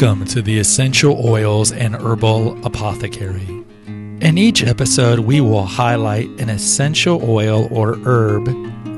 [0.00, 3.48] Welcome to the Essential Oils and Herbal Apothecary.
[3.88, 8.44] In each episode, we will highlight an essential oil or herb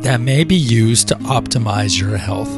[0.02, 2.50] that may be used to optimize your health.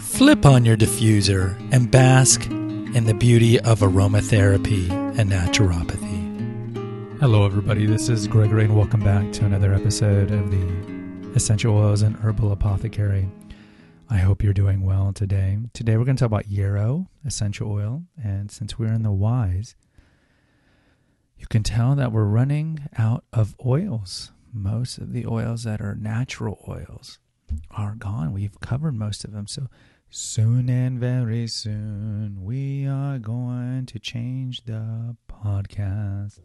[0.00, 4.88] Flip on your diffuser and bask in the beauty of aromatherapy
[5.18, 7.18] and naturopathy.
[7.18, 7.86] Hello, everybody.
[7.86, 12.52] This is Gregory, and welcome back to another episode of the Essential Oils and Herbal
[12.52, 13.28] Apothecary.
[14.10, 15.58] I hope you're doing well today.
[15.72, 19.76] Today we're going to talk about yarrow essential oil, and since we're in the wise,
[21.38, 24.30] you can tell that we're running out of oils.
[24.52, 27.18] Most of the oils that are natural oils
[27.70, 28.32] are gone.
[28.32, 29.46] We've covered most of them.
[29.46, 29.68] So
[30.10, 36.40] soon and very soon we are going to change the podcast.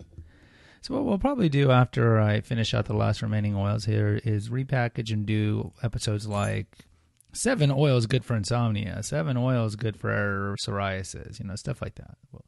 [0.82, 4.48] So what we'll probably do after I finish out the last remaining oils here is
[4.48, 6.89] repackage and do episodes like
[7.32, 9.04] Seven oil is good for insomnia.
[9.04, 11.40] Seven oil is good for psoriasis.
[11.40, 12.18] You know, stuff like that.
[12.32, 12.46] We'll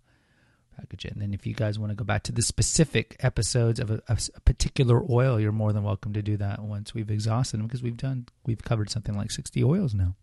[0.75, 1.13] package it.
[1.13, 4.01] And then if you guys want to go back to the specific episodes of a,
[4.07, 7.83] a, particular oil, you're more than welcome to do that once we've exhausted them because
[7.83, 10.15] we've done we've covered something like 60 oils now.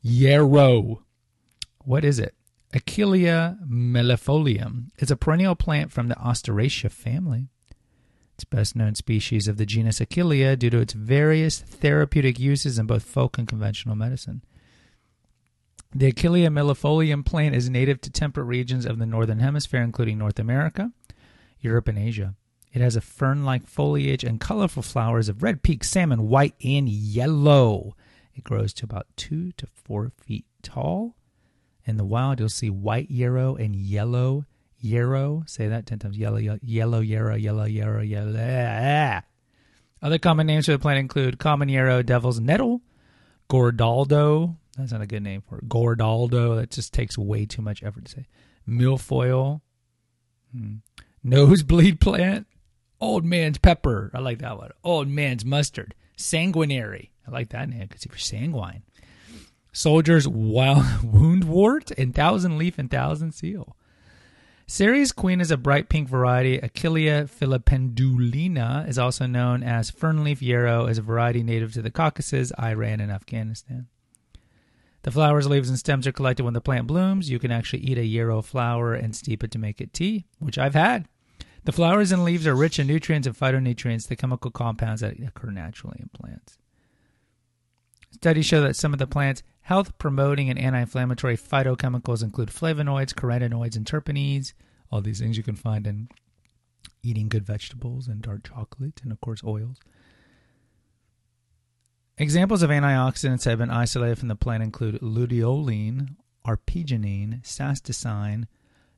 [0.00, 1.02] Yarrow.
[1.84, 2.34] What is it?
[2.74, 7.48] Achillea millefolium It's a perennial plant from the Asteraceae family.
[8.38, 12.86] It's best known species of the genus Achillea due to its various therapeutic uses in
[12.86, 14.44] both folk and conventional medicine.
[15.92, 20.38] The Achillea millefolium plant is native to temperate regions of the northern hemisphere, including North
[20.38, 20.92] America,
[21.58, 22.36] Europe, and Asia.
[22.72, 26.88] It has a fern like foliage and colorful flowers of red peak, salmon, white, and
[26.88, 27.96] yellow.
[28.36, 31.16] It grows to about two to four feet tall.
[31.84, 34.44] In the wild, you'll see white yarrow and yellow
[34.78, 35.44] yarrow.
[35.46, 36.18] Say that 10 times.
[36.18, 39.20] Yellow, yellow, yellow yarrow, yellow, yarrow, yellow.
[40.00, 42.82] Other common names for the plant include common yarrow, devil's nettle,
[43.50, 44.56] gordaldo.
[44.76, 45.68] That's not a good name for it.
[45.68, 46.56] Gordaldo.
[46.56, 48.26] That just takes way too much effort to say.
[48.66, 49.60] Milfoil.
[50.52, 50.76] Hmm.
[51.24, 52.46] Nosebleed plant.
[53.00, 54.10] Old man's pepper.
[54.14, 54.70] I like that one.
[54.84, 55.94] Old man's mustard.
[56.16, 57.10] Sanguinary.
[57.26, 58.82] I like that name because you're sanguine.
[59.72, 63.76] Soldier's wild woundwort and thousand leaf and thousand seal.
[64.70, 66.58] Cerise Queen is a bright pink variety.
[66.58, 72.52] Achillea filipendulina is also known as fernleaf yarrow, is a variety native to the Caucasus,
[72.58, 73.86] Iran, and Afghanistan.
[75.04, 77.30] The flowers, leaves, and stems are collected when the plant blooms.
[77.30, 80.58] You can actually eat a yarrow flower and steep it to make it tea, which
[80.58, 81.08] I've had.
[81.64, 85.50] The flowers and leaves are rich in nutrients and phytonutrients, the chemical compounds that occur
[85.50, 86.58] naturally in plants.
[88.10, 93.12] Studies show that some of the plant's health promoting and anti inflammatory phytochemicals include flavonoids,
[93.12, 94.54] carotenoids, and terpenes.
[94.90, 96.08] All these things you can find in
[97.02, 99.76] eating good vegetables and dark chocolate, and of course, oils.
[102.16, 108.46] Examples of antioxidants that have been isolated from the plant include luteolin, arpeginine, casticin,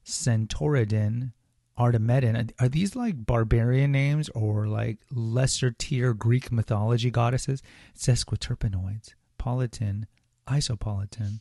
[0.07, 1.33] centaureidin,
[1.77, 2.53] artemetin.
[2.61, 7.61] Are these like barbarian names or like lesser tier Greek mythology goddesses?
[7.99, 10.05] Sesquiterpenoids, paulitin,
[10.51, 11.41] isopaulitin,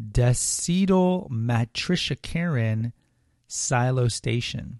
[0.00, 2.92] decatyl matricicarin,
[3.48, 4.76] xylostation.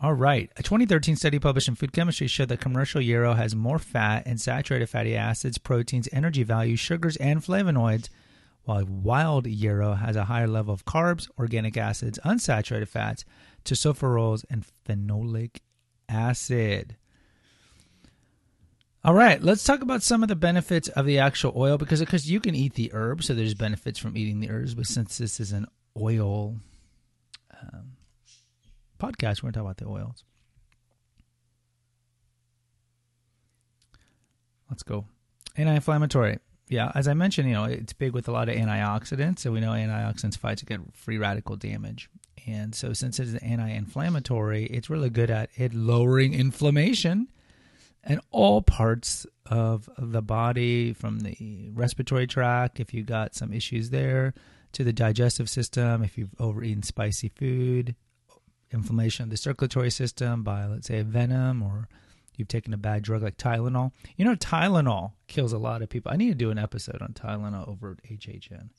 [0.00, 0.50] All right.
[0.56, 4.40] A 2013 study published in Food Chemistry showed that commercial yarrow has more fat and
[4.40, 8.08] saturated fatty acids, proteins, energy value, sugars, and flavonoids
[8.64, 13.24] while wild yarrow has a higher level of carbs, organic acids, unsaturated fats,
[13.64, 15.58] tocopherols, and phenolic
[16.08, 16.96] acid.
[19.04, 22.30] All right, let's talk about some of the benefits of the actual oil because because
[22.30, 24.74] you can eat the herbs, so there's benefits from eating the herbs.
[24.74, 25.66] But since this is an
[26.00, 26.56] oil
[27.50, 27.92] um,
[28.98, 30.24] podcast, we're going to talk about the oils.
[34.70, 35.04] Let's go.
[35.56, 36.38] Anti-inflammatory
[36.68, 39.40] yeah, as I mentioned, you know, it's big with a lot of antioxidants.
[39.40, 42.08] So we know antioxidants fight against free radical damage.
[42.46, 47.28] And so since it's an anti-inflammatory, it's really good at it lowering inflammation
[48.06, 53.90] in all parts of the body from the respiratory tract if you got some issues
[53.90, 54.34] there
[54.72, 57.94] to the digestive system if you've overeaten spicy food
[58.72, 61.88] inflammation of the circulatory system by let's say a venom or
[62.36, 63.92] you've taken a bad drug like Tylenol.
[64.16, 66.12] You know, Tylenol kills a lot of people.
[66.12, 68.70] I need to do an episode on Tylenol over HHN.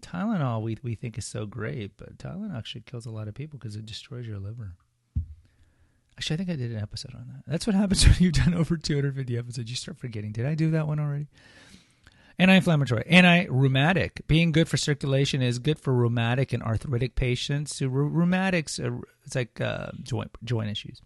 [0.00, 3.58] Tylenol, we we think is so great, but Tylenol actually kills a lot of people
[3.58, 4.74] because it destroys your liver.
[6.16, 7.50] Actually, I think I did an episode on that.
[7.50, 9.68] That's what happens when you've done over 250 episodes.
[9.70, 10.32] You start forgetting.
[10.32, 11.26] Did I do that one already?
[12.36, 14.22] Anti-inflammatory, anti-rheumatic.
[14.26, 17.76] Being good for circulation is good for rheumatic and arthritic patients.
[17.76, 18.80] So rheumatics,
[19.24, 21.00] it's like uh, joint joint issues.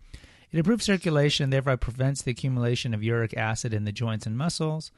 [0.51, 4.91] It improves circulation thereby prevents the accumulation of uric acid in the joints and muscles.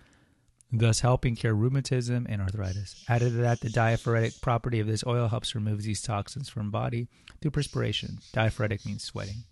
[0.73, 3.05] thus helping cure rheumatism and arthritis.
[3.09, 7.09] Added to that, the diaphoretic property of this oil helps remove these toxins from body
[7.41, 8.19] through perspiration.
[8.33, 9.43] Diaphoretic means sweating.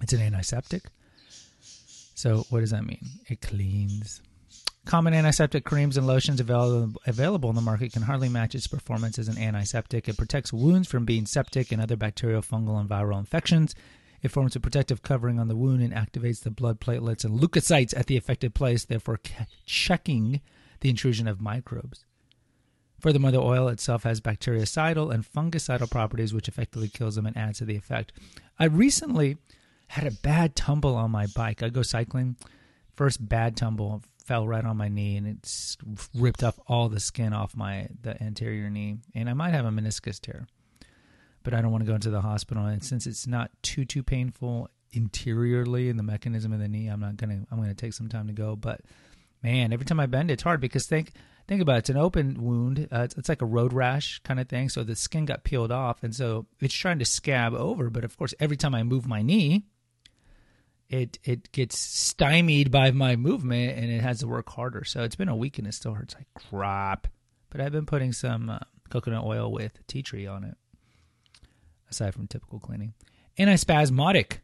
[0.00, 0.84] It's an antiseptic.
[2.14, 3.04] So, what does that mean?
[3.28, 4.22] It cleans.
[4.86, 9.18] Common antiseptic creams and lotions available, available in the market can hardly match its performance
[9.18, 10.08] as an antiseptic.
[10.08, 13.74] It protects wounds from being septic and other bacterial, fungal, and viral infections.
[14.22, 17.96] It forms a protective covering on the wound and activates the blood platelets and leukocytes
[17.96, 19.20] at the affected place, therefore
[19.66, 20.40] checking
[20.80, 22.04] the intrusion of microbes.
[23.00, 27.58] Furthermore, the oil itself has bactericidal and fungicidal properties, which effectively kills them and adds
[27.58, 28.12] to the effect.
[28.58, 29.36] I recently
[29.86, 31.62] had a bad tumble on my bike.
[31.62, 32.36] I go cycling.
[32.94, 35.78] First bad tumble, fell right on my knee and it's
[36.14, 39.70] ripped off all the skin off my the anterior knee and I might have a
[39.70, 40.48] meniscus tear.
[41.44, 44.02] But I don't want to go into the hospital and since it's not too too
[44.02, 48.08] painful interiorly in the mechanism of the knee, I'm not to I'm to take some
[48.08, 48.80] time to go, but
[49.44, 51.12] man, every time I bend it's hard because think
[51.46, 52.88] think about it, it's an open wound.
[52.90, 55.70] Uh, it's, it's like a road rash kind of thing, so the skin got peeled
[55.70, 59.06] off and so it's trying to scab over, but of course every time I move
[59.06, 59.66] my knee,
[60.88, 64.84] it it gets stymied by my movement and it has to work harder.
[64.84, 67.08] So it's been a week and it still hurts like crap.
[67.50, 68.58] But I've been putting some uh,
[68.90, 70.56] coconut oil with tea tree on it,
[71.90, 72.94] aside from typical cleaning.
[73.38, 74.38] Antispasmodic.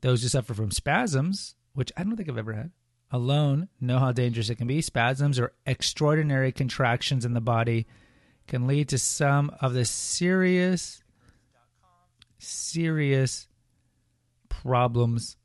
[0.00, 2.72] Those who suffer from spasms, which I don't think I've ever had,
[3.12, 4.80] alone know how dangerous it can be.
[4.80, 7.86] Spasms or extraordinary contractions in the body
[8.48, 11.04] can lead to some of the serious,
[12.38, 13.46] serious
[14.48, 15.36] problems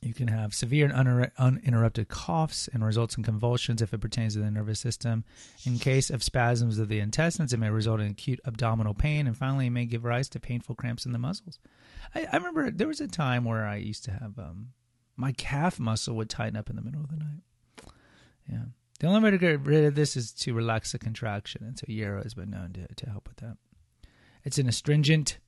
[0.00, 4.40] you can have severe and uninterrupted coughs and results in convulsions if it pertains to
[4.40, 5.24] the nervous system.
[5.64, 9.36] In case of spasms of the intestines, it may result in acute abdominal pain, and
[9.36, 11.58] finally, it may give rise to painful cramps in the muscles.
[12.14, 14.68] I, I remember there was a time where I used to have um,
[15.16, 17.42] my calf muscle would tighten up in the middle of the night.
[18.48, 18.64] Yeah.
[19.00, 21.84] The only way to get rid of this is to relax the contraction, and so
[21.88, 23.56] Yarrow has been known to, to help with that.
[24.44, 25.38] It's an astringent,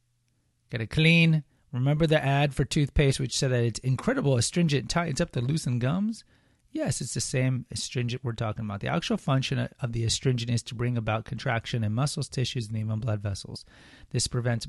[0.70, 5.20] got to clean, Remember the ad for toothpaste which said that it's incredible astringent tightens
[5.20, 6.24] up the loosened gums?
[6.72, 8.80] Yes, it's the same astringent we're talking about.
[8.80, 12.76] The actual function of the astringent is to bring about contraction in muscles, tissues, and
[12.76, 13.64] even blood vessels.
[14.10, 14.68] This prevents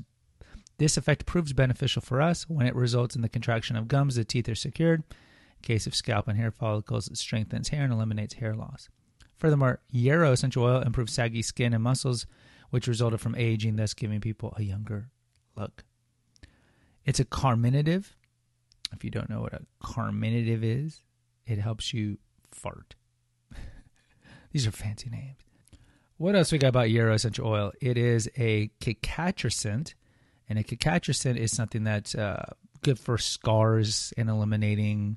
[0.78, 4.16] this effect proves beneficial for us when it results in the contraction of gums.
[4.16, 5.02] The teeth are secured.
[5.10, 8.88] In case of scalp and hair follicles, it strengthens hair and eliminates hair loss.
[9.36, 12.26] Furthermore, yarrow essential oil improves saggy skin and muscles,
[12.70, 15.10] which resulted from aging, thus giving people a younger
[15.56, 15.84] look.
[17.04, 18.14] It's a carminative.
[18.92, 21.02] If you don't know what a carminative is,
[21.46, 22.18] it helps you
[22.50, 22.94] fart.
[24.52, 25.38] These are fancy names.
[26.18, 27.72] What else we got about Yarrow essential oil?
[27.80, 29.94] It is a cicatricant,
[30.48, 32.52] and a cicatricant is something that's uh,
[32.82, 35.16] good for scars and eliminating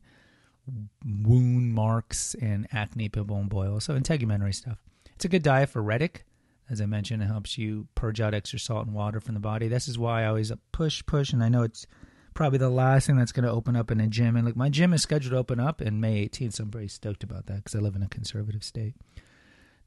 [1.05, 3.83] wound marks and acne, pimple, and boils.
[3.83, 4.79] So integumentary stuff.
[5.13, 6.25] It's a good diaphoretic.
[6.69, 9.67] As I mentioned, it helps you purge out extra salt and water from the body.
[9.67, 11.85] This is why I always push, push, and I know it's
[12.33, 14.35] probably the last thing that's going to open up in a gym.
[14.35, 16.87] And like my gym is scheduled to open up in May 18th, so I'm very
[16.87, 18.95] stoked about that because I live in a conservative state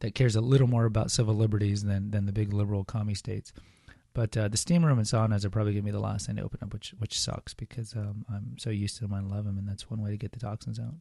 [0.00, 3.52] that cares a little more about civil liberties than than the big liberal commie states.
[4.14, 6.36] But uh, the steam room and saunas are probably going to be the last thing
[6.36, 9.14] to open up, which which sucks because um, I'm so used to them.
[9.14, 10.94] I love them, and that's one way to get the toxins out.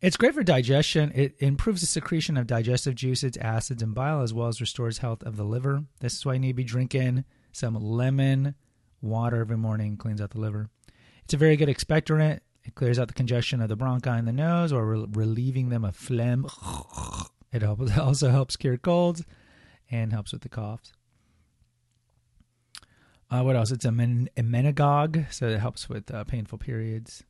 [0.00, 1.12] It's great for digestion.
[1.14, 5.22] It improves the secretion of digestive juices, acids, and bile, as well as restores health
[5.24, 5.84] of the liver.
[6.00, 8.54] This is why you need to be drinking some lemon
[9.02, 10.70] water every morning, cleans out the liver.
[11.24, 12.40] It's a very good expectorant.
[12.64, 15.84] It clears out the congestion of the bronchi in the nose or re- relieving them
[15.84, 16.46] of phlegm.
[17.52, 17.64] It
[17.98, 19.24] also helps cure colds
[19.90, 20.92] and helps with the coughs.
[23.28, 23.72] Uh, what else?
[23.72, 27.24] It's a men- emmenagogue, so it helps with uh, painful periods.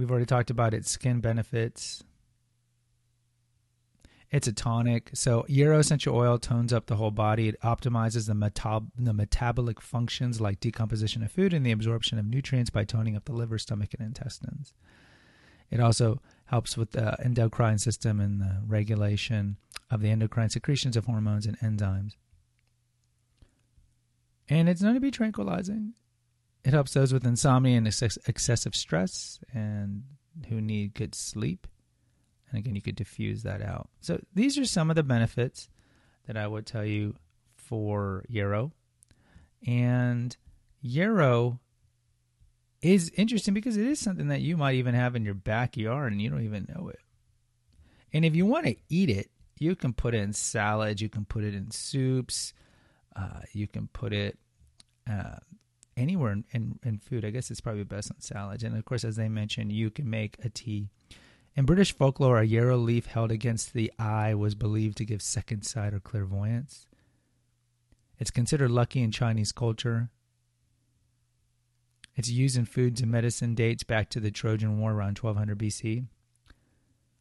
[0.00, 2.02] We've already talked about its skin benefits.
[4.30, 5.10] It's a tonic.
[5.12, 7.48] So Yarrow essential oil tones up the whole body.
[7.48, 12.24] It optimizes the, metab- the metabolic functions like decomposition of food and the absorption of
[12.24, 14.72] nutrients by toning up the liver, stomach, and intestines.
[15.70, 19.58] It also helps with the endocrine system and the regulation
[19.90, 22.16] of the endocrine secretions of hormones and enzymes.
[24.48, 25.92] And it's known to be tranquilizing.
[26.64, 30.02] It helps those with insomnia and excessive stress and
[30.48, 31.66] who need good sleep.
[32.50, 33.88] And again, you could diffuse that out.
[34.00, 35.68] So these are some of the benefits
[36.26, 37.14] that I would tell you
[37.56, 38.72] for Yarrow.
[39.66, 40.36] And
[40.80, 41.60] Yarrow
[42.82, 46.20] is interesting because it is something that you might even have in your backyard and
[46.20, 46.98] you don't even know it.
[48.12, 51.24] And if you want to eat it, you can put it in salads, you can
[51.24, 52.54] put it in soups,
[53.14, 54.38] uh, you can put it
[55.08, 55.36] uh,
[56.00, 57.24] anywhere in, in, in food.
[57.24, 58.64] I guess it's probably best on salads.
[58.64, 60.88] And of course, as they mentioned, you can make a tea.
[61.56, 65.62] In British folklore, a yarrow leaf held against the eye was believed to give second
[65.62, 66.86] sight or clairvoyance.
[68.18, 70.10] It's considered lucky in Chinese culture.
[72.14, 76.06] Its use in foods and medicine dates back to the Trojan War around 1200 BC.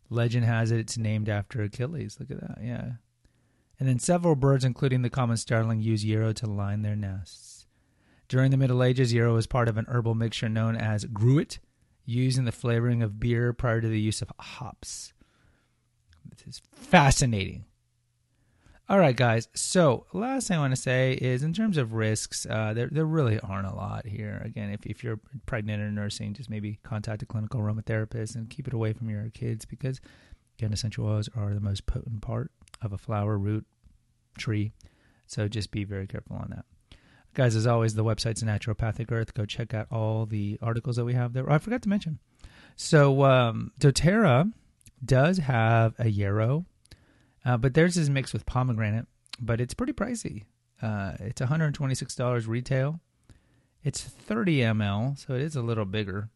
[0.09, 2.17] Legend has it it's named after Achilles.
[2.19, 2.93] Look at that, yeah.
[3.79, 7.49] And then several birds, including the common starling, use yarrow to line their nests.
[8.29, 11.57] During the Middle Ages, yarrow was part of an herbal mixture known as gruit,
[12.05, 15.13] used in the flavoring of beer prior to the use of hops.
[16.24, 17.65] This is fascinating.
[18.88, 19.48] All right, guys.
[19.55, 23.05] So, last thing I want to say is in terms of risks, uh, there, there
[23.05, 24.41] really aren't a lot here.
[24.45, 28.67] Again, if, if you're pregnant or nursing, just maybe contact a clinical aromatherapist and keep
[28.67, 30.00] it away from your kids because,
[30.57, 33.65] again, essential oils are the most potent part of a flower, root,
[34.38, 34.74] tree.
[35.25, 36.65] So, just be very careful on that.
[37.33, 39.33] Guys, as always, the website's Naturopathic Earth.
[39.33, 41.50] Go check out all the articles that we have there.
[41.50, 42.19] Oh, I forgot to mention.
[42.75, 44.51] So, um, doTERRA
[45.05, 46.65] does have a yarrow
[47.45, 49.07] uh, but theirs is mixed with pomegranate,
[49.39, 50.43] but it's pretty pricey.
[50.81, 53.00] Uh, it's $126 retail.
[53.83, 56.29] It's 30 ml, so it is a little bigger.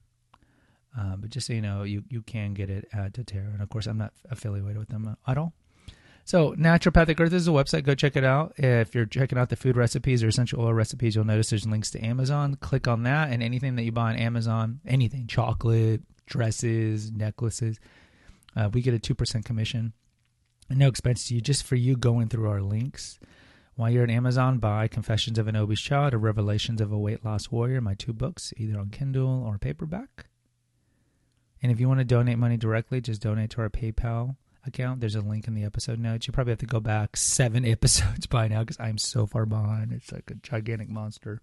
[0.97, 3.53] Uh, but just so you know, you, you can get it at doTERRA.
[3.53, 5.53] And of course, I'm not affiliated with them at all.
[6.25, 7.83] So, Naturopathic Earth is a website.
[7.83, 8.53] Go check it out.
[8.57, 11.91] If you're checking out the food recipes or essential oil recipes, you'll notice there's links
[11.91, 12.55] to Amazon.
[12.55, 17.79] Click on that, and anything that you buy on Amazon, anything chocolate, dresses, necklaces,
[18.55, 19.93] uh, we get a 2% commission
[20.69, 23.19] no expense to you, just for you going through our links.
[23.75, 27.25] While you're at Amazon, buy Confessions of an Obese Child or Revelations of a Weight
[27.25, 30.27] Loss Warrior, my two books, either on Kindle or paperback.
[31.61, 34.35] And if you want to donate money directly, just donate to our PayPal
[34.65, 34.99] account.
[34.99, 36.27] There's a link in the episode notes.
[36.27, 39.91] You probably have to go back seven episodes by now because I'm so far behind.
[39.91, 41.41] It's like a gigantic monster.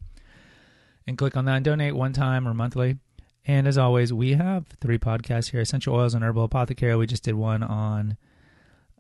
[1.07, 2.99] And click on that and donate one time or monthly.
[3.47, 6.95] And as always, we have three podcasts here Essential Oils and Herbal Apothecary.
[6.97, 8.17] We just did one on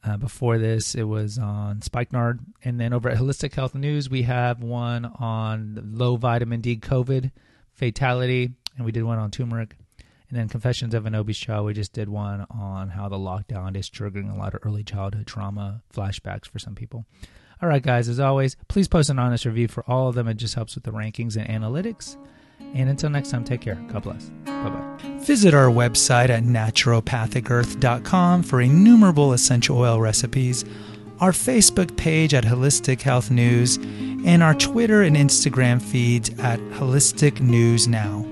[0.03, 2.41] uh, before this, it was on Spikenard.
[2.65, 7.31] And then over at Holistic Health News, we have one on low vitamin D COVID
[7.75, 9.77] fatality, and we did one on turmeric.
[10.30, 13.76] And then Confessions of an Obese Child, we just did one on how the lockdown
[13.76, 17.04] is triggering a lot of early childhood trauma flashbacks for some people.
[17.60, 20.28] All right, guys, as always, please post an honest review for all of them.
[20.28, 22.16] It just helps with the rankings and analytics.
[22.75, 23.75] And until next time, take care.
[23.88, 24.30] God bless.
[24.44, 24.96] Bye bye.
[25.18, 30.64] Visit our website at naturopathicearth.com for innumerable essential oil recipes,
[31.18, 33.78] our Facebook page at Holistic Health News,
[34.25, 38.25] and our Twitter and Instagram feeds at Holistic News Now.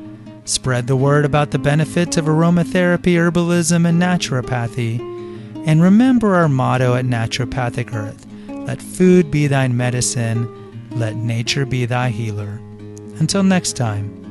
[0.49, 4.99] Spread the word about the benefits of aromatherapy, herbalism, and naturopathy.
[5.67, 10.49] And remember our motto at Naturopathic Earth let food be thine medicine,
[10.93, 12.59] let nature be thy healer.
[13.19, 14.28] Until next time.